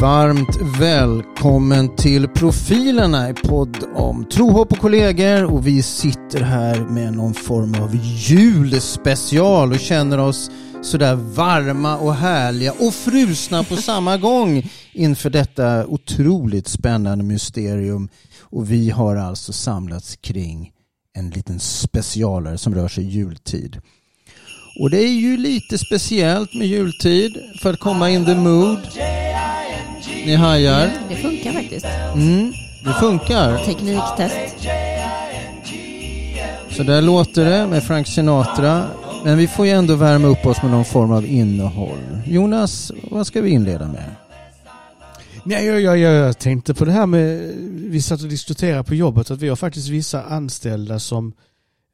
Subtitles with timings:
[0.00, 5.44] varmt välkommen till Profilerna, i podd om tro, hopp och kollegor.
[5.44, 10.50] Och vi sitter här med någon form av julspecial och känner oss
[10.82, 18.08] sådär varma och härliga och frusna på samma gång inför detta otroligt spännande mysterium.
[18.40, 20.72] Och vi har alltså samlats kring
[21.16, 23.80] en liten specialare som rör sig jultid.
[24.80, 28.78] Och det är ju lite speciellt med jultid för att komma in the mood.
[30.26, 30.90] Ni hajar.
[31.08, 31.86] Det funkar faktiskt.
[32.14, 32.52] Mm,
[32.84, 33.64] det funkar.
[33.64, 34.68] Tekniktest.
[36.70, 38.84] Så där låter det med Frank Sinatra.
[39.24, 41.98] Men vi får ju ändå värma upp oss med någon form av innehåll.
[42.26, 44.14] Jonas, vad ska vi inleda med?
[45.44, 49.30] Nej, jag, jag, jag tänkte på det här med, vi satt och diskuterade på jobbet
[49.30, 51.32] att vi har faktiskt vissa anställda som,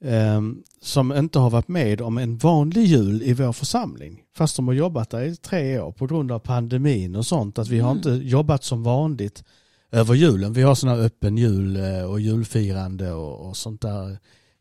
[0.00, 0.40] eh,
[0.80, 4.22] som inte har varit med om en vanlig jul i vår församling.
[4.36, 7.58] Fast de har jobbat där i tre år på grund av pandemin och sånt.
[7.58, 9.44] Att vi har inte jobbat som vanligt
[9.92, 10.52] över julen.
[10.52, 14.18] Vi har sådana här öppen jul eh, och julfirande och, och sånt där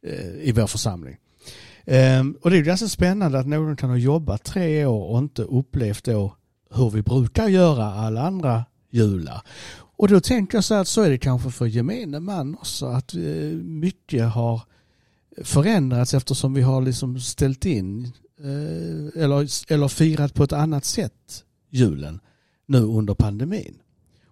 [0.07, 1.17] eh, i vår församling.
[1.85, 5.41] Ehm, och det är ganska spännande att någon kan ha jobbat tre år och inte
[5.41, 6.35] upplevt då
[6.69, 9.41] hur vi brukar göra alla andra jular.
[9.97, 13.15] Och då tänker jag så att så är det kanske för gemene man också att
[13.15, 13.21] eh,
[13.61, 14.61] mycket har
[15.43, 21.43] förändrats eftersom vi har liksom ställt in eh, eller, eller firat på ett annat sätt
[21.69, 22.19] julen
[22.65, 23.79] nu under pandemin.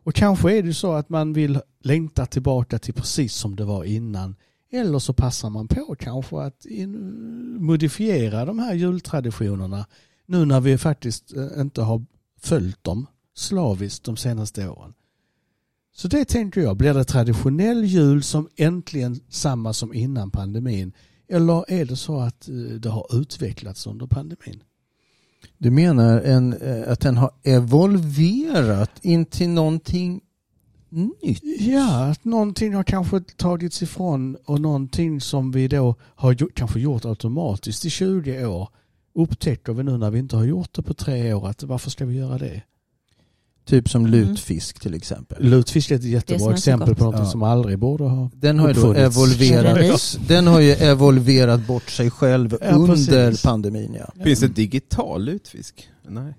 [0.04, 3.84] Och kanske är det så att man vill längta tillbaka till precis som det var
[3.84, 4.36] innan
[4.72, 9.86] eller så passar man på kanske att in, modifiera de här jultraditionerna
[10.26, 12.06] nu när vi faktiskt eh, inte har
[12.40, 14.94] följt dem slaviskt de senaste åren.
[15.94, 20.94] Så det tänker jag, blir det traditionell jul som äntligen samma som innan pandemin?
[21.30, 24.64] Eller är det så att eh, det har utvecklats under pandemin?
[25.58, 30.22] Du menar en, eh, att den har evolverat in till någonting
[30.90, 31.44] nytt?
[31.60, 36.80] Ja, att någonting har kanske tagits ifrån och någonting som vi då har gjort, kanske
[36.80, 38.70] gjort automatiskt i 20 år
[39.14, 42.06] upptäcker vi nu när vi inte har gjort det på tre år att varför ska
[42.06, 42.62] vi göra det?
[43.66, 45.38] Typ som lutfisk till exempel.
[45.50, 46.98] Lutfisk är ett jättebra är exempel gott.
[46.98, 47.26] på något Ja.
[47.26, 52.12] som aldrig borde ha Den har ju då evolverat, den har ju evolverat bort sig
[52.12, 52.96] själv Ja, under
[53.28, 53.44] precis.
[53.44, 53.96] pandemin.
[54.00, 54.24] Ja.
[54.24, 55.88] Finns det digital lutfisk?
[56.10, 56.34] Nej.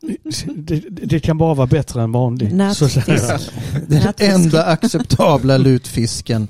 [0.00, 2.52] Det, det, det kan bara vara bättre än vanligt.
[2.54, 2.98] Nätfisk.
[3.88, 6.48] Den enda acceptabla lutfisken.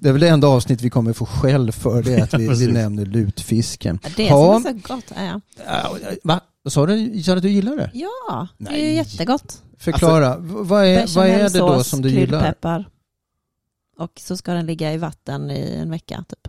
[0.00, 2.48] Det är väl det enda avsnitt vi kommer få skäll för, det är att vi,
[2.66, 3.98] vi nämner lutfisken.
[4.16, 5.04] Det som är så gott.
[5.16, 5.40] Ja, ja.
[5.66, 6.40] Ja, Va?
[6.66, 7.90] Sa du, sa du att du gillar det?
[7.94, 8.86] ja det är Nej.
[8.88, 9.62] ju jättegott.
[9.78, 12.40] Förklara, V- vad, är, vad är det då som du gillar?
[12.40, 12.90] kryddpeppar.
[13.98, 16.48] Och så ska den ligga i vatten i en vecka typ.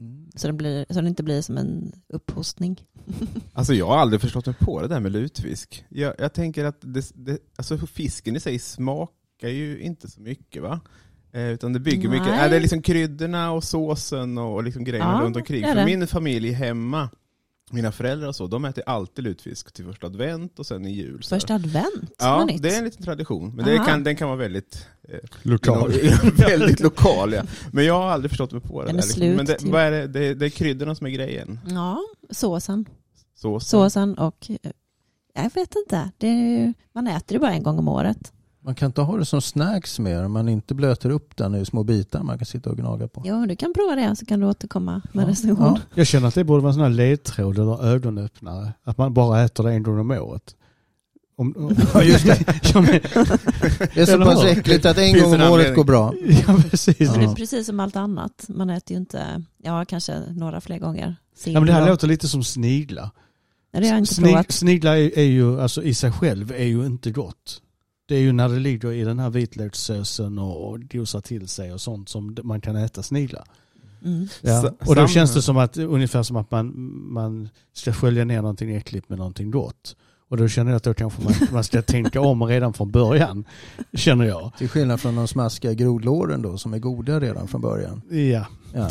[0.00, 0.30] Mm.
[0.34, 2.80] Så, den blir, så den inte blir som en upphostning.
[3.52, 5.84] Alltså jag har aldrig förstått mig på det där med lutfisk.
[5.88, 10.62] Jag, jag tänker att det, det, alltså fisken i sig smakar ju inte så mycket
[10.62, 10.80] va?
[11.32, 12.38] Eh, utan det bygger mycket, Nej.
[12.38, 15.64] är det är liksom kryddorna och såsen och liksom grejerna Ja, runt omkring.
[15.64, 17.10] För min familj hemma,
[17.72, 21.22] mina föräldrar och så, de äter alltid lutfisk till första advent och sen i jul.
[21.22, 21.28] så.
[21.34, 23.54] Första advent, Ja, det är en liten tradition.
[23.56, 25.92] Men det kan, den kan vara väldigt eh, Lokal.
[26.36, 27.32] väldigt lokal.
[27.32, 27.42] Ja.
[27.72, 29.02] Men jag har aldrig förstått mig på det Den där.
[29.02, 29.18] är Liksom.
[29.20, 30.06] slut Men det, vad är det?
[30.06, 31.60] Det, det är kryddorna som är grejen.
[31.68, 32.00] Ja,
[32.30, 32.84] såsen.
[33.34, 33.66] Såsen.
[33.68, 34.70] Såsen och eh,
[35.34, 36.10] jag vet inte.
[36.18, 38.32] Det är, man äter det bara en gång om året.
[38.64, 41.64] Man kan inte ha det som snacks mer om man inte blöter upp den i
[41.64, 43.22] små bitar man kan sitta och gnaga på.
[43.24, 45.64] Jo, du kan prova det så kan du återkomma med Ja, recension.
[45.66, 45.80] ja.
[45.94, 48.72] Jag känner att det borde vara en sån här ledtråd eller ögonöppnare.
[48.84, 50.54] Att man bara äter det en gång om året.
[51.36, 52.44] Om, om, Ja, just det.
[52.74, 52.86] ja, men,
[53.94, 56.14] Det är så pass äckligt att en gång om året går bra.
[56.46, 57.00] ja, precis.
[57.00, 57.12] Ja.
[57.12, 58.44] Det är precis som allt annat.
[58.48, 61.16] Man äter ju inte, ja kanske några fler gånger.
[61.44, 63.10] Ja, men det här låter lite som sniglar.
[63.72, 64.52] Nej, det har jag inte Snig, provat.
[64.52, 67.60] sniglar är, är ju, alltså i sig själv är ju inte gott.
[68.12, 71.80] Det är ju när det ligger i den här vitlökssåsen och, gosar till sig och
[71.80, 73.44] sånt som man kan äta sniglar.
[74.04, 74.28] Mm.
[74.40, 74.72] Ja.
[74.86, 76.72] Och då känns det som att, ungefär som att man,
[77.12, 79.96] man ska skölja ner någonting äckligt med någonting gott.
[80.28, 83.44] Och då känner jag att då kanske man, man ska tänka om redan från början.
[83.92, 84.52] Känner jag.
[84.58, 88.02] Till skillnad från de smaskiga grodlåren då som är goda redan från början.
[88.10, 88.46] Ja.
[88.74, 88.88] Ja.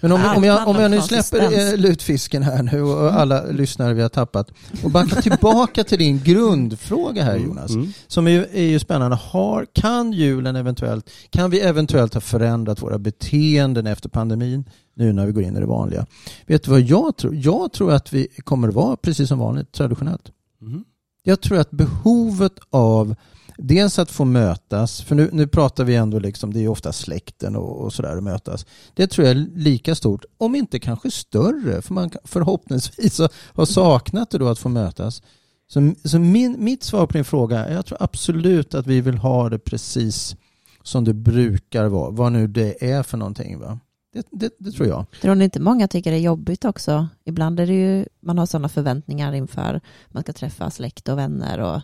[0.00, 3.94] Men om, om, jag, om jag nu släpper eh, lutfisken här nu och alla lyssnare
[3.94, 4.50] vi har tappat
[4.82, 7.70] och backar tillbaka till din grundfråga här Jonas.
[7.70, 7.92] Mm.
[8.06, 9.16] Som är, är ju spännande.
[9.16, 14.64] Har, kan julen eventuellt, kan vi eventuellt ha förändrat våra beteenden efter pandemin
[14.96, 16.06] nu när vi går in i det vanliga?
[16.46, 17.34] Vet du vad jag tror?
[17.34, 20.30] Jag tror att vi kommer att vara precis som vanligt, traditionellt.
[20.60, 20.84] Mm.
[21.22, 23.14] Jag tror att behovet av
[23.56, 26.92] dels att få mötas, för nu, nu pratar vi ändå liksom, det är ju ofta
[26.92, 28.66] släkten och, och sådär att mötas.
[28.94, 33.20] Det tror jag är lika stort, om inte kanske större, för man förhoppningsvis
[33.52, 35.22] har saknat det då att få mötas.
[35.66, 39.48] Så, så min, mitt svar på din fråga, jag tror absolut att vi vill ha
[39.48, 40.36] det precis
[40.82, 43.58] som det brukar vara, vad nu det är för någonting.
[43.58, 43.78] Va?
[44.12, 45.06] Det, det, det tror jag.
[45.22, 47.08] Tror ni inte många tycker det är jobbigt också?
[47.24, 51.60] Ibland är det ju, man har sådana förväntningar inför man ska träffa släkt och vänner
[51.60, 51.80] och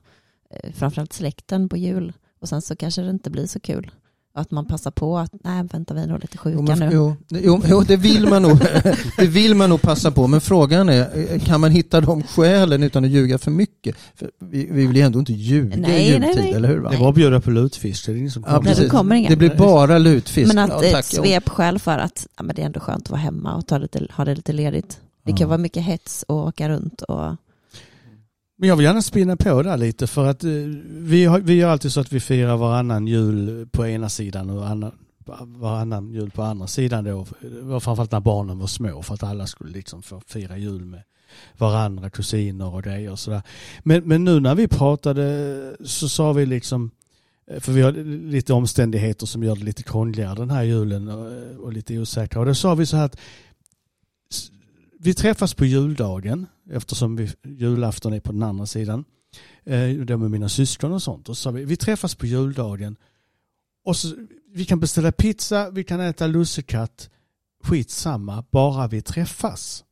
[0.75, 2.13] framförallt släkten på jul.
[2.41, 3.91] Och sen så kanske det inte blir så kul.
[4.35, 6.89] Att man passar på att, nej vänta vi är nog lite sjuka Jo, men, nu.
[6.93, 8.59] jo, jo, jo, det, vill man nog,
[9.17, 13.05] det vill man nog passa på, men frågan är, kan man hitta de skälen utan
[13.05, 13.97] att ljuga för mycket?
[14.15, 16.53] För vi, vi vill ju ändå inte ljuga Nej, i nej, jultid, nej.
[16.53, 16.79] eller hur?
[16.79, 16.91] Va?
[16.91, 18.63] Det var att bjuda på lutfisk, det är ingen som Ja, kommer.
[18.65, 18.91] Nej, det precis.
[18.91, 19.29] kommer inga.
[19.29, 20.55] Det blir bara lutfisk.
[20.55, 21.23] Men att ja, ett tack, ja.
[21.23, 24.07] svepskäl för att ja, men det är ändå skönt att vara hemma och ta lite,
[24.13, 25.01] ha det lite ledigt.
[25.25, 25.47] Det kan Ja.
[25.47, 27.37] vara mycket hets och åka runt och
[28.61, 30.51] men jag vill gärna spinna på där lite för att eh,
[30.87, 34.69] vi, har, vi gör alltid så att vi firar varannan jul på ena sidan och
[34.69, 34.93] annan,
[35.47, 37.21] varannan jul på andra sidan då.
[37.21, 40.59] Eh, det var framförallt när barnen var små för att alla skulle liksom få fira
[40.59, 41.03] jul med
[41.59, 43.43] varandra, kusiner och grejer och sådär.
[43.83, 46.91] Men, men nu när vi pratade så sa vi liksom
[47.51, 47.93] eh, för vi har
[48.31, 52.41] lite omständigheter som gör det lite krångligare den här julen och, och lite osäkra.
[52.41, 53.21] Och då sa vi så här att
[54.99, 59.05] vi träffas på juldagen eftersom vi, julafton är på den andra sidan.
[59.65, 61.29] Eh, det med mina syskon och sånt.
[61.29, 62.97] Och så sa vi, vi träffas på juldagen
[63.85, 64.17] och så,
[64.53, 67.11] vi kan beställa pizza, vi kan äta lussekatt,
[67.65, 69.85] skitsamma, bara vi träffas.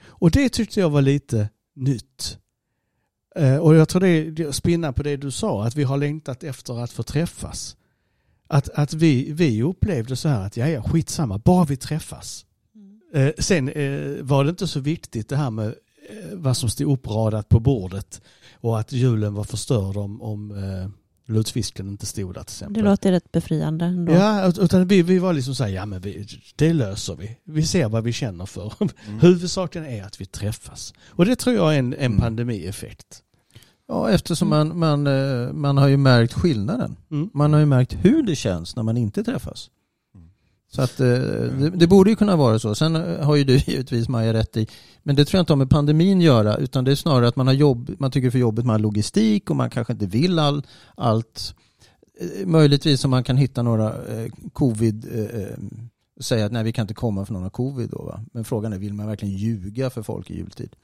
[0.00, 2.38] Och det tyckte jag var lite nytt.
[3.36, 5.76] Eh, och jag tror det är det är att spinna på det du sa, att
[5.76, 7.76] vi har längtat efter att få träffas.
[8.46, 12.46] Att, att vi, vi upplevde så här att, ja, ja, skitsamma, bara vi träffas.
[13.12, 15.74] Eh, sen eh, var det inte så viktigt det här med
[16.32, 18.20] vad som stod uppradat på bordet
[18.60, 20.90] och att julen var förstörd om, om eh,
[21.34, 22.82] lutfisken inte stod där till exempel.
[22.82, 24.12] det låter rätt befriande ändå.
[24.12, 26.26] Ja, utan vi, vi var liksom så här, ja men vi,
[26.56, 27.38] det löser vi.
[27.44, 28.72] Vi ser vad vi känner för.
[29.08, 29.20] Mm.
[29.20, 30.94] Huvudsaken är att vi träffas.
[31.08, 32.18] Och det tror jag är en, en Mm.
[32.18, 33.22] pandemieffekt.
[33.88, 36.96] Ja, eftersom man, man, eh, man har ju märkt skillnaden.
[37.10, 37.30] Mm.
[37.34, 39.70] Man har ju märkt hur det känns när man inte träffas.
[40.70, 42.74] Så att eh, det, det borde ju kunna vara så.
[42.74, 44.66] Sen eh, har ju du givetvis Maja rätt i,
[45.02, 47.36] men det tror jag inte har med pandemin att göra, utan det är snarare att
[47.36, 50.66] man har jobb, man tycker för jobbigt med logistik och man kanske inte vill all,
[50.94, 51.54] allt.
[52.20, 55.56] Eh, Möjligtvis om man kan hitta några eh, covid, eh,
[56.20, 58.20] säga att nej vi kan inte komma för någon har covid då va.
[58.32, 60.76] Men frågan är, vill man verkligen ljuga för folk i jultid?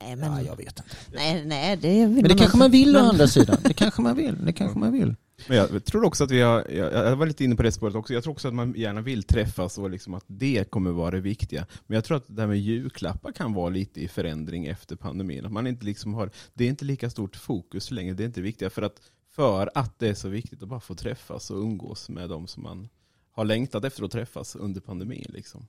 [0.00, 0.82] Nej, men, Ja, jag vet inte.
[1.14, 2.56] nej, nej, det Men det kanske inte.
[2.56, 3.56] man vill å andra sidan.
[3.62, 4.44] Det kanske man vill.
[4.44, 5.14] Det kanske man vill.
[5.48, 8.14] Men jag tror också att vi har, jag, var lite inne på det spåret också,
[8.14, 11.20] jag tror också att man gärna vill träffas och liksom att det kommer vara det
[11.20, 11.66] viktiga.
[11.86, 15.46] Men jag tror att det här med julklappar kan vara lite i förändring efter pandemin.
[15.46, 18.40] Att man inte liksom har, det är inte lika stort fokus längre, det är inte
[18.40, 18.70] det viktiga.
[18.70, 18.94] För att,
[19.36, 22.62] för att det är så viktigt att bara få träffas och umgås med de som
[22.62, 22.88] man
[23.34, 25.26] har längtat efter att träffas under pandemin.
[25.28, 25.66] Liksom.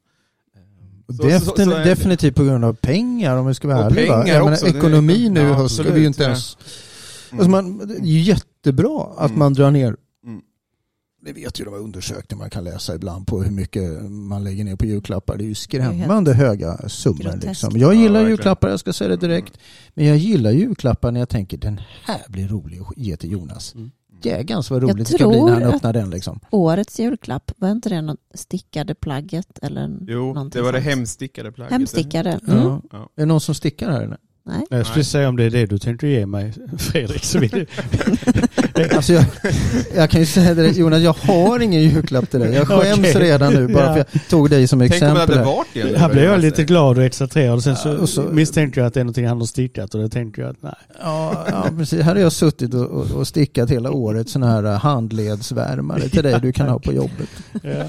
[0.55, 4.15] Ehm, så- Defin- så- så definitivt på grund av pengar om vi ska vara ärliga.
[4.15, 4.23] va?
[4.23, 6.29] pengar menar, ekonomi nu ja, ska vi absolut, ju inte ja.
[6.29, 6.55] ens...
[6.55, 6.92] Mm.
[7.33, 9.39] Alltså man, det är ju jättebra att Mm.
[9.39, 9.95] man drar ner.
[10.25, 10.41] Mm.
[11.25, 14.75] Det vet ju de undersökningar man kan läsa ibland på hur mycket man lägger ner
[14.75, 15.37] på julklappar.
[15.37, 17.39] Det är ju Det är skrämmande höga summor.
[17.47, 17.77] Liksom.
[17.77, 18.29] Jag Ja, gillar verkligen.
[18.29, 19.57] julklappar, jag ska säga det direkt.
[19.93, 23.75] Men jag gillar julklappar när jag tänker den här blir rolig att ge till Jonas.
[23.75, 23.91] Mm.
[24.23, 26.09] Jägans vad Jag roligt det ska bli när han tror att- öppnar den.
[26.09, 26.39] Liksom.
[26.51, 30.85] Årets julklapp, var inte det något stickade plagget eller Jo, det var det sånt?
[30.85, 31.71] hemstickade plagget.
[31.71, 32.39] Hemstickade.
[32.47, 32.57] Mm.
[32.63, 32.81] Ja.
[32.91, 32.97] Ja.
[33.15, 34.17] Är det någon som stickar här eller?
[34.45, 34.63] Nej.
[34.69, 37.23] Jag skulle säga om det är det du tänkte ge mig Fredrik.
[37.23, 37.67] Så vill,
[38.95, 39.25] Alltså jag,
[39.95, 42.53] jag kan ju säga det Jonas, jag har ingen julklapp till dig.
[42.53, 43.13] Jag skäms Okej.
[43.13, 43.93] redan nu bara Ja.
[43.93, 45.19] för jag tog dig som Tänk om det exempel.
[45.19, 45.45] hade här.
[45.55, 45.81] varit det.
[45.81, 48.79] eller här blev jag lite glad och exalterad och sen så, Ja, och så- misstänkte
[48.79, 50.73] jag att det är någonting han har stickat och då tänkte jag att nej.
[51.01, 52.01] Ja, ja, precis.
[52.01, 56.23] Här har jag suttit och, och, och stickat hela året sådana här uh, handledsvärmare till
[56.23, 57.29] dig du kan ha på jobbet.
[57.61, 57.85] Ja.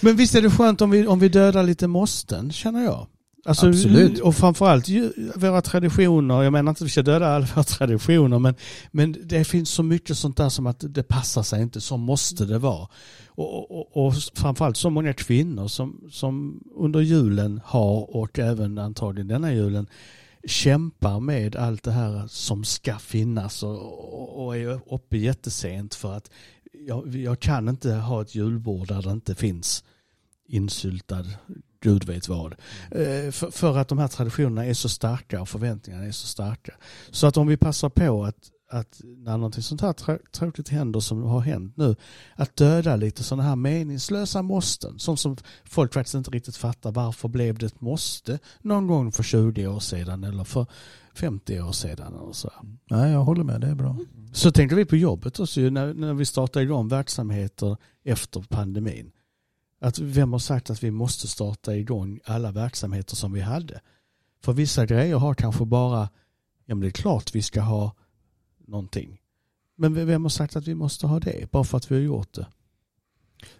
[0.00, 3.06] Men visst är det skönt om vi, om vi dödar lite måsten, känner jag.
[3.48, 4.20] Alltså, Absolut.
[4.20, 6.42] Och framförallt ju, våra traditioner.
[6.42, 8.54] Jag menar inte att vi ska döda alla våra traditioner men,
[8.90, 11.80] men det finns så mycket sånt där som att det passar sig inte.
[11.80, 12.88] Så måste det vara.
[13.26, 19.28] Och, och, och framförallt så många kvinnor som, som under julen har och även antagligen
[19.28, 19.86] denna julen
[20.44, 23.78] kämpar med allt det här som ska finnas och,
[24.20, 26.30] och, och är uppe jättesent för att
[26.72, 29.84] jag, jag kan inte ha ett julbord där det inte finns
[30.46, 31.24] insyltad
[31.80, 32.52] gud vet vad.
[32.90, 36.72] Eh, För, att de här traditionerna är så starka och förväntningarna är så starka.
[37.10, 38.36] Så att om vi passar på att,
[38.70, 41.96] att när någonting sånt här trå- tråkigt händer som har hänt nu,
[42.34, 44.98] att döda lite sådana här meningslösa måsten.
[44.98, 46.92] Som, som folk faktiskt inte riktigt fattar.
[46.92, 50.66] Varför blev det ett måste någon gång för 20 år sedan eller för
[51.14, 52.14] 50 år sedan?
[52.14, 52.50] Och så.
[52.90, 53.60] Nej, jag håller med.
[53.60, 53.96] Det är bra.
[54.32, 59.10] Så tänkte vi på jobbet också när, när vi startade igång verksamheter efter pandemin.
[59.80, 63.80] Att vem har sagt att vi måste starta igång alla verksamheter som vi hade?
[64.44, 66.08] För vissa grejer har kanske bara
[66.68, 67.92] Ja men det är klart vi ska ha
[68.66, 69.20] någonting.
[69.76, 71.50] Men vem har sagt att vi måste ha det?
[71.50, 72.46] Bara för att vi har gjort det.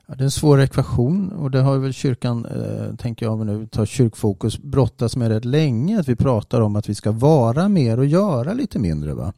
[0.07, 3.67] Ja, det är en svår ekvation och det har väl kyrkan, eh, tänker jag nu,
[3.67, 6.01] tar kyrkfokus, brottas med rätt länge.
[6.01, 9.15] Att vi pratar om att vi ska vara mer och göra lite mindre.
[9.15, 9.33] Va?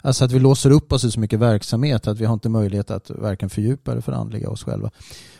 [0.00, 2.90] Alltså att vi låser upp oss i så mycket verksamhet att vi har inte möjlighet
[2.90, 4.90] att varken fördjupa det för andliga oss själva.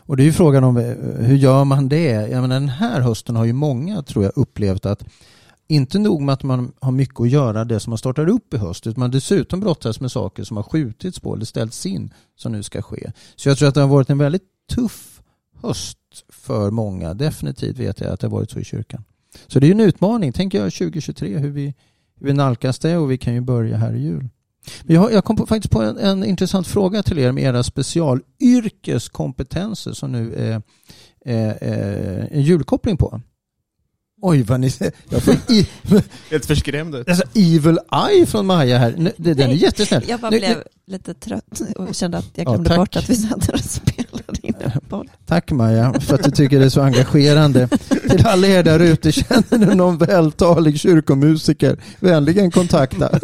[0.06, 0.84] Och det är ju frågan om eh,
[1.26, 2.10] hur gör man det?
[2.10, 5.04] Jag menar, den här hösten har ju många, tror jag, upplevt att
[5.68, 8.56] inte nog med att man har mycket att göra det som har startat upp i
[8.56, 12.52] höst utan man dessutom brottas med saker som har skjutits på eller ställts in som
[12.52, 13.12] nu ska ske.
[13.36, 14.42] Så jag tror att det har varit en väldigt
[14.74, 15.22] tuff
[15.62, 15.98] höst
[16.28, 17.14] för många.
[17.14, 19.04] Definitivt vet jag att det har varit så i kyrkan.
[19.46, 21.74] Så det är en utmaning, tänker jag 2023, hur vi,
[22.14, 24.28] hur vi nalkas det och vi kan ju börja här i jul.
[24.86, 29.92] Jag, jag kom på, faktiskt på en, en, intressant fråga till er med era specialyrkeskompetenser
[29.92, 30.62] som nu är,
[31.34, 33.20] är, är en julkoppling på.
[34.22, 34.70] Oj vad ni
[35.08, 35.68] jag får i,
[36.30, 37.08] Helt förskrämd ut.
[37.08, 37.78] alltså, Evil
[38.10, 39.12] Eye från Maja här.
[39.16, 40.02] Den är jättesnäll.
[40.08, 42.78] Jag bara Nu- blev lite trött och kände att jag Ja, glömde tack.
[42.78, 45.08] bort att vi satt och spelade in en podd.
[45.26, 47.68] Tack Maja för att du tycker det är så engagerande.
[48.10, 51.76] Till alla er där ute, känner ni någon vältalig kyrkomusiker?
[52.00, 53.20] Vänligen kontakta.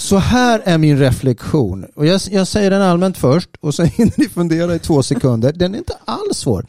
[0.00, 1.84] Så här är min reflektion.
[1.94, 5.52] Och jag, jag säger den allmänt först och så hinner ni fundera i två sekunder.
[5.52, 6.66] Den är inte alls svår.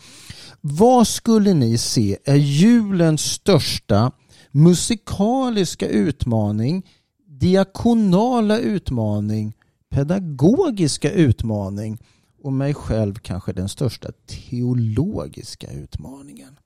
[0.61, 4.11] Vad skulle ni se är julens största
[4.51, 6.85] musikaliska utmaning,
[7.27, 9.53] diakonala utmaning,
[9.89, 11.97] pedagogiska utmaning
[12.43, 16.57] och mig själv kanske den största teologiska utmaningen.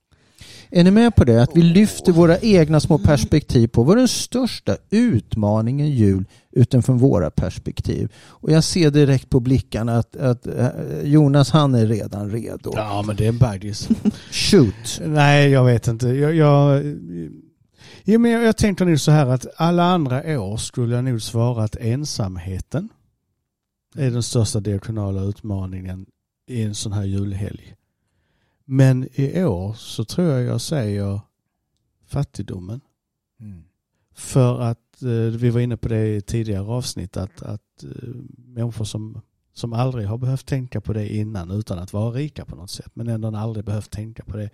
[0.70, 1.42] Är ni med på det?
[1.42, 7.30] Att vi lyfter våra egna små perspektiv på vad den största utmaningen jul utifrån våra
[7.30, 8.12] perspektiv.
[8.18, 10.68] Och jag ser direkt på blickarna att, att eh,
[11.04, 12.72] Jonas han är redan redo.
[12.74, 13.88] Ja men det är en bagis.
[14.30, 15.00] Shoot!
[15.06, 16.08] Nej jag vet inte.
[16.08, 16.84] Jag, jag,
[18.04, 21.22] ja, men jag, jag tänker nu så här att alla andra år skulle jag nog
[21.22, 22.88] svara att ensamheten
[23.96, 26.06] är den största diakonala utmaningen
[26.50, 27.74] i en sån här julhelg.
[28.66, 31.20] Men i år så tror jag jag säger
[32.06, 32.80] fattigdomen.
[34.16, 38.84] För att eh, vi var inne på det i tidigare avsnitt att, att eh, människor
[38.84, 39.20] som,
[39.52, 42.90] som aldrig har behövt tänka på det innan utan att vara rika på något sätt
[42.94, 44.50] men ändå aldrig behövt tänka på det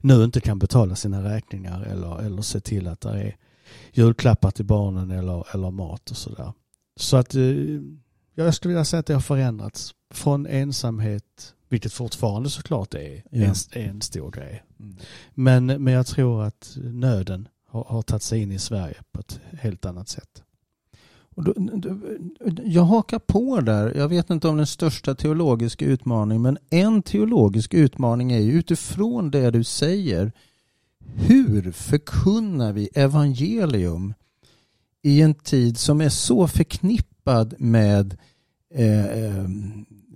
[0.00, 3.36] nu inte kan betala sina räkningar eller, eller se till att det är
[3.92, 6.52] julklappar till barnen eller, eller mat och sådär.
[6.96, 7.42] Så att eh,
[8.34, 13.54] jag skulle vilja säga att det har förändrats från ensamhet, vilket fortfarande såklart är Ja.
[13.72, 14.62] en, en stor grej.
[15.34, 19.40] Men, men jag tror att nöden har, har tagit sig in i Sverige på ett
[19.60, 20.42] helt annat sätt.
[21.36, 21.98] Och då, då,
[22.64, 23.94] jag hakar på där.
[23.96, 29.30] Jag vet inte om den största teologiska utmaningen men en teologisk utmaning är ju utifrån
[29.30, 30.32] det du säger.
[31.14, 34.14] Hur förkunnar vi evangelium
[35.02, 38.16] i en tid som är så förknippad med
[38.74, 39.48] eh, eh,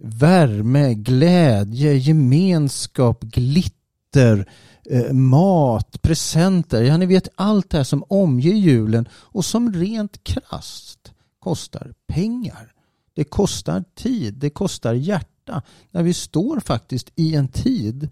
[0.03, 4.51] värme, glädje, gemenskap, glitter,
[4.91, 6.83] eh, mat, presenter.
[6.83, 12.73] Ja, ni vet allt det här som omger julen och som rent krasst kostar pengar.
[13.15, 15.63] Det kostar tid, det kostar hjärta.
[15.91, 18.09] När vi står faktiskt i en tid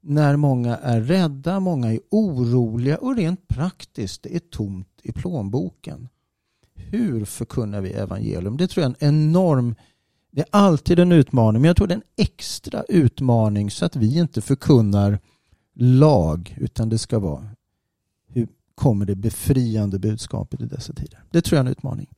[0.00, 6.08] när många är rädda, många är oroliga och rent praktiskt, det är tomt i plånboken.
[6.74, 8.56] Hur förkunnar vi evangelium?
[8.56, 9.74] Det tror jag är en enorm
[10.30, 13.96] det är alltid en utmaning, men jag tror det är en extra utmaning så att
[13.96, 15.18] vi inte förkunnar
[15.74, 17.48] lag, utan det ska vara
[18.28, 21.22] hur kommer det befriande budskapet i dessa tider.
[21.30, 22.08] Det tror jag är en utmaning.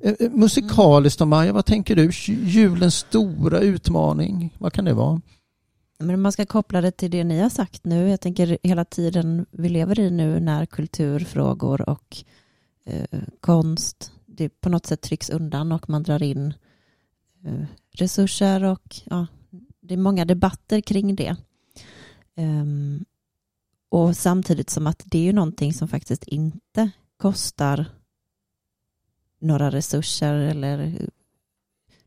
[0.00, 2.10] Eh, eh, musikaliskt då Maja, vad tänker du?
[2.26, 5.20] Julens stora utmaning, vad kan det vara?
[5.98, 9.46] Men man ska koppla det till det ni har sagt nu, jag tänker hela tiden
[9.50, 12.16] vi lever i nu när kulturfrågor och
[12.84, 16.54] eh, konst det på något sätt trycks undan och man drar in eh,
[17.44, 19.26] Eh, resurser och ja,
[19.80, 21.36] det är många debatter kring det.
[22.36, 23.04] Um,
[23.88, 27.86] och samtidigt som att det är ju någonting som faktiskt inte kostar
[29.38, 31.08] några resurser eller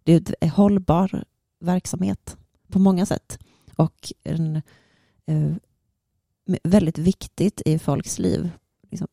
[0.04, 1.24] det är en hållbar
[1.60, 2.38] verksamhet
[2.68, 3.39] på många sätt
[3.75, 4.62] och en,
[5.32, 5.56] uh,
[6.63, 8.50] väldigt viktigt i folks liv.
[8.92, 9.08] Liksom.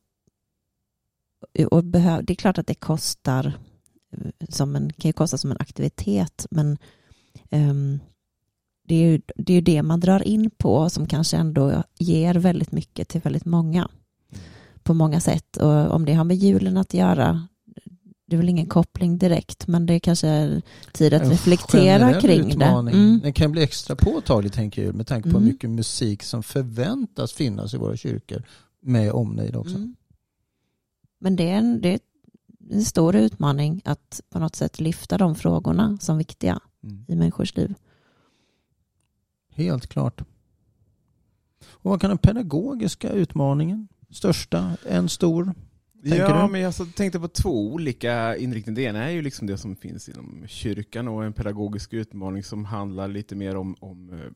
[1.71, 3.59] Och behöv, det är klart att det kostar
[4.49, 6.78] som en, kan ju kosta som en aktivitet men
[7.50, 7.99] ehm,
[8.88, 12.35] det är, ju, det är ju det man drar in på som kanske ändå ger
[12.35, 13.88] väldigt mycket till väldigt många
[14.83, 17.47] på många sätt och om det har med julen att göra
[18.26, 22.21] det är väl ingen koppling direkt men det är kanske är tid att En reflektera
[22.21, 22.95] kring utmaning.
[22.95, 23.00] det.
[23.00, 23.21] Mm.
[23.21, 25.42] Den kan bli extra påtaglig tänker jag med tanke på Mm.
[25.42, 28.42] hur mycket musik som förväntas finnas i våra kyrkor
[28.83, 29.76] med omnejd också.
[29.76, 29.97] Mm.
[31.21, 31.99] Men det är, en, det är
[32.71, 37.04] en stor utmaning att på något sätt lyfta de frågorna som viktiga Mm.
[37.09, 37.75] i människors liv.
[39.50, 40.21] Helt klart.
[41.64, 45.54] Och vad kan den pedagogiska utmaningen, största, en stor?
[46.02, 46.52] Tänker ja, du?
[46.52, 48.76] men jag så tänkte på två olika inriktningar.
[48.76, 52.64] Det ena är ju liksom det som finns inom kyrkan och en pedagogisk utmaning som
[52.64, 54.31] handlar lite mer om, om eh,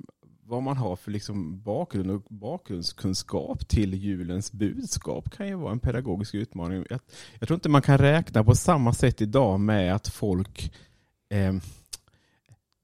[0.49, 5.79] vad man har för liksom bakgrund och bakgrundskunskap till julens budskap kan ju vara en
[5.79, 6.85] pedagogisk utmaning.
[6.91, 7.01] Jag,
[7.39, 10.73] jag tror inte man kan räkna på samma sätt idag med att folk
[11.29, 11.53] eh,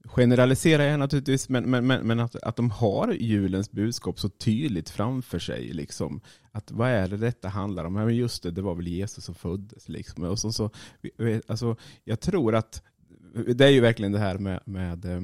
[0.05, 4.89] generaliserar jag naturligtvis, men, men, men, men att, att de har julens budskap så tydligt
[4.89, 5.73] framför sig.
[5.73, 6.21] Liksom.
[6.51, 7.95] Att vad är det detta handlar om?
[7.95, 9.89] Ja, men just det, det var väl Jesus som föddes.
[9.89, 10.23] Liksom.
[10.23, 10.69] Och så, så,
[11.47, 12.83] alltså, jag tror att
[13.33, 15.21] det är ju verkligen det här med, med eh,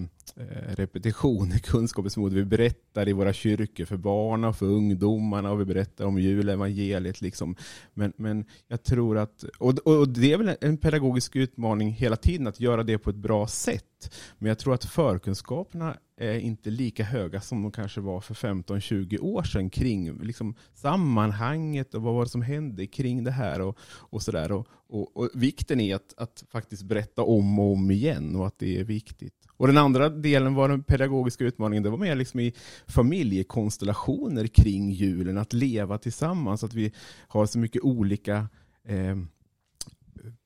[0.76, 2.34] repetition i kunskapens mod.
[2.34, 7.22] Vi berättar i våra kyrkor för barnen och för ungdomarna och vi berättar om julevangeliet.
[7.22, 7.56] Liksom.
[7.94, 12.48] Men, men jag tror att, och, och det är väl en pedagogisk utmaning hela tiden
[12.48, 14.16] att göra det på ett bra sätt.
[14.38, 19.20] Men jag tror att förkunskaperna är inte lika höga som de kanske var för 15-20
[19.20, 23.78] år sedan kring liksom, sammanhanget och vad var det som hände kring det här och,
[23.84, 24.52] och sådär.
[24.52, 28.60] Och, och, och, vikten är att, att faktiskt berätta om och om igen och att
[28.60, 29.34] det är viktigt.
[29.58, 32.54] Och den andra delen var den pedagogiska utmaningen, det var mer liksom i
[32.88, 36.92] familjekonstellationer kring julen, att leva tillsammans, att vi
[37.28, 38.48] har så mycket olika
[38.88, 39.18] eh,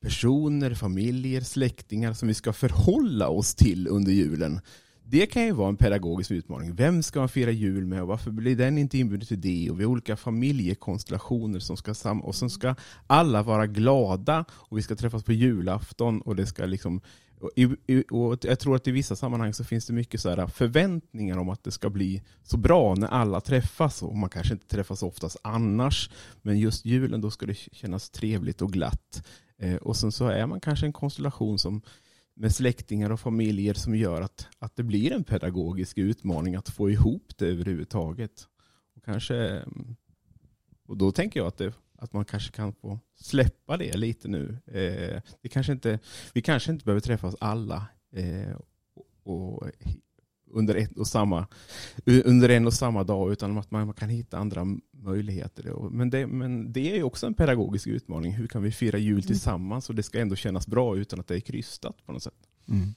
[0.01, 4.59] personer, familjer, släktingar som vi ska förhålla oss till under julen.
[5.05, 6.75] Det kan ju vara en pedagogisk utmaning.
[6.75, 9.69] Vem ska man fira jul med och varför blir den inte inbjuden till det?
[9.71, 12.75] Och vi har olika familjekonstellationer som ska sam och sen ska
[13.07, 17.01] alla vara glada och vi ska träffas på julafton och det ska liksom
[17.43, 17.51] och,
[18.11, 21.49] och jag tror att i vissa sammanhang så finns det mycket så här förväntningar om
[21.49, 25.37] att det ska bli så bra när alla träffas och man kanske inte träffas oftast
[25.41, 26.09] annars
[26.41, 29.23] men just julen då ska det kännas trevligt och glatt.
[29.57, 31.81] Eh, och sen så är man kanske en konstellation som
[32.35, 36.89] med släktingar och familjer som gör att, att det blir en pedagogisk utmaning att få
[36.89, 38.47] ihop det överhuvudtaget.
[38.95, 39.95] Och, kanske, mm,
[40.87, 44.57] och då tänker jag att, det, att man kanske kan få släppa det lite nu.
[44.65, 45.99] Eh, det kanske inte,
[46.33, 48.57] vi kanske inte behöver träffas alla eh,
[49.23, 49.69] och, och
[50.53, 51.47] under, ett och samma,
[52.05, 54.65] under en och samma dag utan att man kan hitta andra
[55.03, 55.89] möjligheter.
[55.89, 58.31] Men det, men det är ju också en pedagogisk utmaning.
[58.31, 61.35] Hur kan vi fira jul tillsammans och det ska ändå kännas bra utan att det
[61.35, 62.33] är krystat på något sätt.
[62.69, 62.93] Mm.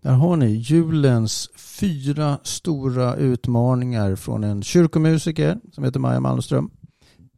[0.00, 6.70] Där har ni julens fyra stora utmaningar från en kyrkomusiker som heter Maja Malmström.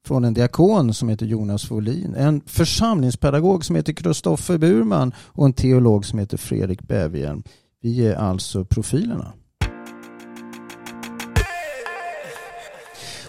[0.05, 2.15] Från en diakon som heter Jonas Folin.
[2.15, 7.43] En församlingspedagog som heter Kristoffer Burman och en teolog som heter Fredrik Bevjen.
[7.87, 9.33] Vi är alltså profilerna.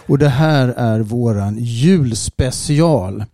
[0.06, 3.24] Och det här är våran julspecial.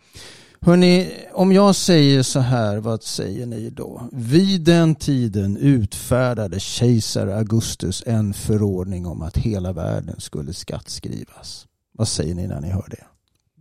[0.61, 4.09] Hörrni, om jag säger så här, vad säger ni då?
[4.13, 11.67] Vid den tiden utfärdade kejsar Augustus en förordning om att hela världen skulle skattskrivas.
[11.93, 13.14] Vad säger ni när ni hör det?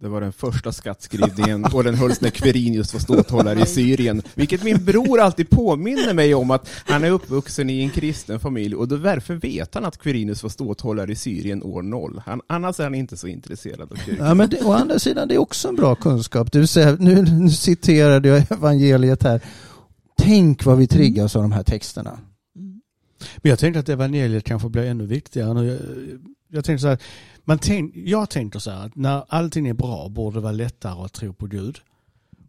[0.03, 4.21] Det var den första skattskrivningen och den hölls när Quirinius var ståthållare i Syrien.
[4.33, 8.75] Vilket min bror alltid påminner mig om att han är uppvuxen i en kristen familj
[8.75, 12.21] och då därför vet han att Quirinius var ståthållare i Syrien år noll.
[12.25, 14.27] Han, annars är han inte så intresserad av kyrkan.
[14.27, 16.51] Ja, men det, å andra sidan, det är också en bra kunskap.
[16.51, 19.41] Du säger, nu, nu citerade jag evangeliet här.
[20.17, 22.19] Tänk vad vi triggas av de här texterna.
[22.55, 22.81] Mm.
[23.37, 25.67] Men jag tänkte att evangeliet kanske blir ännu viktigare nu.
[25.67, 25.79] Jag,
[26.57, 26.97] jag tänkte så här,
[27.43, 31.05] man tänk, jag tänker så här att när allting är bra borde det vara lättare
[31.05, 31.79] att tro på Gud.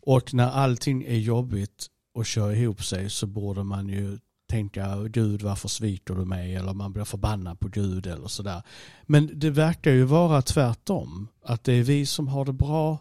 [0.01, 5.43] Och när allting är jobbigt och kör ihop sig så borde man ju tänka Gud
[5.43, 8.63] varför sviker du mig eller man blir förbannad på Gud eller sådär.
[9.03, 11.29] Men det verkar ju vara tvärtom.
[11.43, 12.99] Att det är vi som har det bra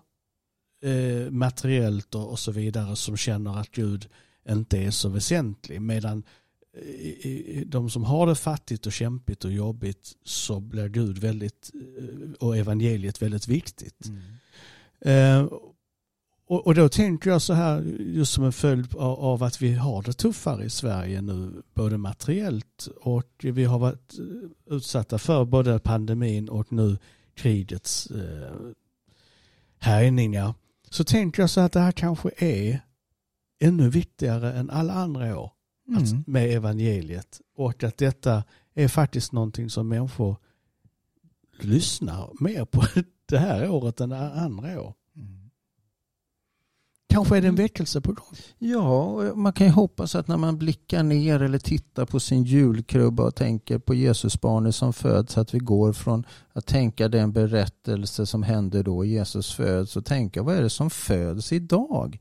[0.84, 4.10] eh, materiellt och, och så vidare som känner att Gud
[4.50, 5.82] inte är så väsentlig.
[5.82, 6.24] Medan
[6.82, 11.72] i- i- de som har det fattigt och kämpigt och jobbigt så blir Gud väldigt
[11.98, 14.08] eh, och evangeliet väldigt viktigt.
[15.00, 15.48] Eh,
[16.48, 19.74] och, och då tänker jag så här just som en följd av, av att vi
[19.74, 25.46] har det tuffare i Sverige nu både materiellt och vi har varit eh, utsatta för
[25.46, 26.98] både pandemin och nu
[27.36, 28.54] krigets eh,
[29.80, 30.54] härjningar.
[30.90, 32.80] Så tänker jag så att det här kanske är
[33.60, 35.52] ännu viktigare än alla andra år
[35.88, 36.24] Mm.
[36.28, 38.44] med evangeliet och att detta
[38.74, 40.36] är faktiskt någonting som människor
[41.60, 42.84] lyssnar mer på
[43.26, 44.94] det här året än andra år.
[45.16, 45.50] Mm.
[47.10, 48.36] Kanske är det en väckelse på gång.
[48.58, 53.24] Ja, man kan ju hoppas att när man blickar ner eller tittar på sin julkrubba
[53.24, 58.44] och tänker på Jesusbarnet som föds, att vi går från att tänka den berättelse som
[58.44, 62.20] hände då Jesus föds och tänka vad är det som föds idag?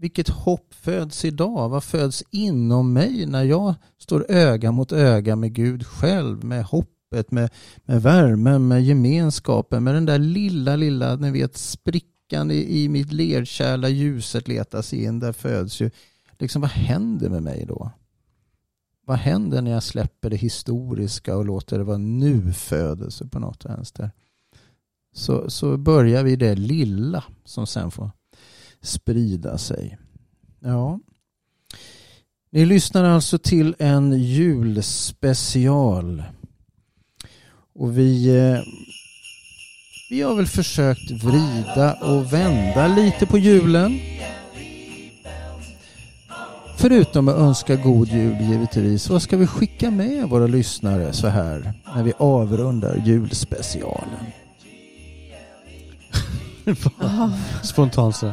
[0.00, 1.68] Vilket hopp föds idag?
[1.68, 7.30] Vad föds inom mig när jag står öga mot öga med Gud själv, med hoppet,
[7.30, 7.50] med,
[7.84, 13.12] med värmen, med gemenskapen, med den där lilla, lilla, ni vet, sprickan i, i mitt
[13.12, 15.90] lerkärl där ljuset letar sig in, där föds ju,
[16.38, 17.90] liksom vad händer med mig då?
[19.06, 24.10] Vad händer när jag släpper det historiska och låter det vara nu-födelse på något vänster?
[25.14, 28.10] Så, så börjar vi det lilla som sen får
[28.82, 29.98] sprida sig.
[30.60, 31.00] Ja.
[32.52, 36.22] Ni lyssnar alltså till en julspecial.
[37.74, 38.60] Och vi, eh,
[40.10, 44.00] vi har väl försökt vrida och vända lite på julen.
[46.80, 51.72] Förutom att önska god jul givetvis, vad ska vi skicka med våra lyssnare så här
[51.94, 54.26] när vi avrundar julspecialen?
[57.62, 58.26] Spontant så.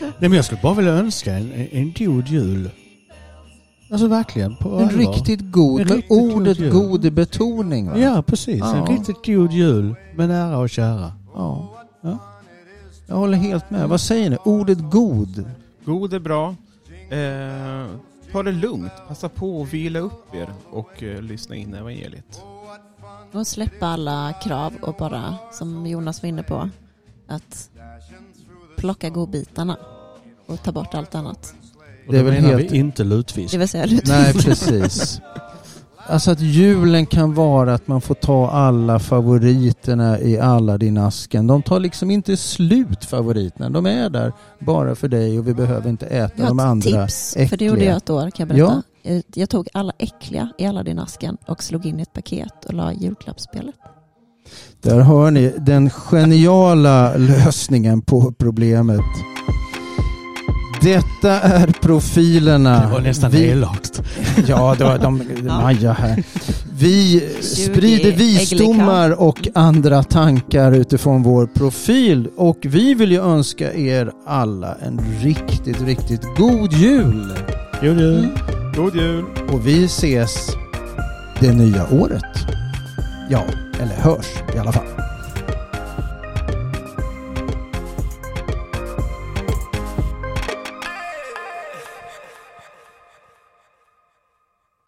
[0.00, 2.70] Nej men jag skulle bara vilja önska en, en god jul.
[3.90, 4.56] Alltså verkligen.
[4.56, 4.98] På En allvar.
[5.14, 7.90] riktigt god, En med riktigt god ordet god i betoning.
[7.90, 7.98] Va?
[7.98, 8.58] Ja precis.
[8.60, 8.76] Ja.
[8.76, 11.12] En riktigt god jul med nära och kära.
[11.34, 11.72] Ja.
[12.00, 12.18] Ja.
[13.06, 13.88] Jag håller helt med.
[13.88, 14.36] Vad säger ni?
[14.44, 15.44] Ordet god.
[15.84, 16.54] God är bra.
[17.10, 17.86] Eh,
[18.32, 18.92] ta det lugnt.
[19.08, 22.42] Passa på att vila upp er och eh, lyssna in evangeliet.
[23.32, 26.70] Och släppa alla krav och bara, som Jonas var inne på,
[27.28, 27.70] att
[28.76, 29.76] plocka godbitarna
[30.46, 31.54] och ta bort allt annat.
[32.06, 33.52] Och Det är väl menar helt- vi inte lutfisk.
[33.52, 34.08] Det vill säga lutfisk.
[34.12, 35.20] Nej, precis.
[36.06, 41.46] Alltså att julen kan vara att man får ta alla favoriterna i Aladdin-asken.
[41.46, 43.70] De tar liksom inte slut favoriterna.
[43.70, 47.48] De är där bara för dig och vi behöver inte äta de andra tips, äckliga.
[47.48, 48.82] för det gjorde jag ett år kan jag berätta.
[49.02, 52.92] Eh, Jag tog alla äckliga i Aladdin-asken och slog in i ett paket och la
[52.92, 53.74] i julklappsspelet.
[54.82, 59.00] Där hör ni den geniala lösningen på problemet.
[60.82, 62.86] Detta är profilerna.
[62.86, 64.02] Det var nästan Vi- elakt.
[64.46, 66.22] Ja, det var de, Maja här.
[66.78, 74.12] Vi sprider visdomar och andra tankar utifrån vår profil och vi vill ju önska er
[74.26, 77.32] alla en riktigt, riktigt god jul.
[77.80, 78.18] God jul.
[78.18, 78.30] Mm.
[78.76, 79.24] God jul!
[79.52, 80.48] Och vi ses
[81.40, 82.22] det nya året.
[83.32, 83.44] Ja,
[83.80, 85.11] eller hörs i alla fall.